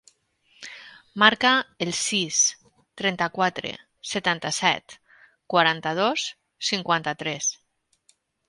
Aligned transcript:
Marca 1.23 1.51
el 1.87 1.91
sis, 1.97 2.39
trenta-quatre, 3.03 3.75
setanta-set, 4.13 4.97
quaranta-dos, 5.55 6.27
cinquanta-tres. 6.73 7.53